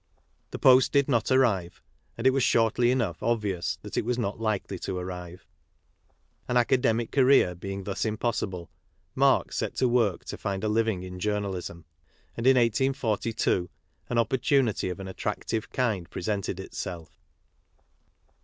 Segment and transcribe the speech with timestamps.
[0.49, 1.79] The post did not arrive,
[2.17, 5.45] and it was shortly enough obvious that it was not likely to arrive.
[6.47, 8.71] An academic career being thus im possible,
[9.13, 11.85] Marx set to work to find a living in journalism,
[12.35, 13.69] and in 1842
[14.09, 17.19] an opportunity of an attractive kind presented itself.